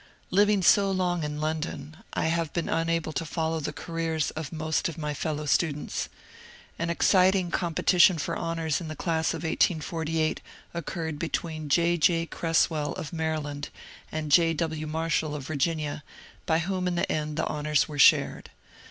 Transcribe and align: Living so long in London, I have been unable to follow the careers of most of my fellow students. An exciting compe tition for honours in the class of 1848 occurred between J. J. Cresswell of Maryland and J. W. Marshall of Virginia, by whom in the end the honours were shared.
Living 0.31 0.63
so 0.63 0.89
long 0.89 1.23
in 1.23 1.39
London, 1.39 1.95
I 2.13 2.25
have 2.25 2.51
been 2.53 2.67
unable 2.67 3.13
to 3.13 3.23
follow 3.23 3.59
the 3.59 3.71
careers 3.71 4.31
of 4.31 4.51
most 4.51 4.89
of 4.89 4.97
my 4.97 5.13
fellow 5.13 5.45
students. 5.45 6.09
An 6.79 6.89
exciting 6.89 7.51
compe 7.51 7.83
tition 7.83 8.19
for 8.19 8.35
honours 8.35 8.81
in 8.81 8.87
the 8.87 8.95
class 8.95 9.35
of 9.35 9.43
1848 9.43 10.41
occurred 10.73 11.19
between 11.19 11.69
J. 11.69 11.97
J. 11.97 12.25
Cresswell 12.25 12.93
of 12.93 13.13
Maryland 13.13 13.69
and 14.11 14.31
J. 14.31 14.55
W. 14.55 14.87
Marshall 14.87 15.35
of 15.35 15.45
Virginia, 15.45 16.03
by 16.47 16.57
whom 16.57 16.87
in 16.87 16.95
the 16.95 17.11
end 17.11 17.37
the 17.37 17.45
honours 17.45 17.87
were 17.87 17.99
shared. 17.99 18.49